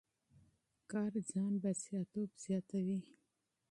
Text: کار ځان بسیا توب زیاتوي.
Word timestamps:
کار 0.91 1.13
ځان 1.31 1.53
بسیا 1.63 2.01
توب 2.11 2.29
زیاتوي. 2.43 2.99